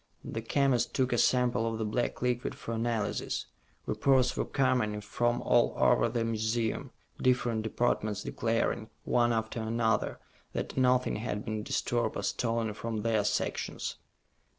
[0.25, 3.45] The chemist took a sample of the black liquid for analysis.
[3.85, 6.89] Reports were coming in from all over the museum,
[7.21, 10.17] different departments declaring, one after another,
[10.53, 13.97] that nothing had been disturbed or stolen from their sections.